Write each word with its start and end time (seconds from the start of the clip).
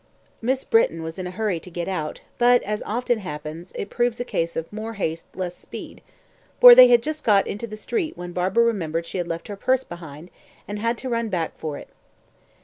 Miss 0.41 0.63
Britton 0.63 1.03
was 1.03 1.19
in 1.19 1.27
a 1.27 1.29
hurry 1.29 1.59
to 1.59 1.69
get 1.69 1.87
out; 1.87 2.21
but, 2.39 2.63
as 2.63 2.81
often 2.87 3.19
happens, 3.19 3.71
it 3.75 3.91
proved 3.91 4.19
a 4.19 4.25
case 4.25 4.55
of 4.55 4.73
"more 4.73 4.95
haste, 4.95 5.27
less 5.35 5.55
speed," 5.55 6.01
for 6.59 6.73
they 6.73 6.87
had 6.87 7.03
just 7.03 7.23
got 7.23 7.45
into 7.45 7.67
the 7.67 7.77
street 7.77 8.17
when 8.17 8.31
Barbara 8.33 8.63
remembered 8.65 9.05
she 9.05 9.19
had 9.19 9.27
left 9.27 9.47
her 9.47 9.55
purse 9.55 9.83
behind, 9.83 10.31
and 10.67 10.79
had 10.79 10.97
to 10.97 11.09
run 11.09 11.29
back 11.29 11.55
for 11.59 11.77
it. 11.77 11.89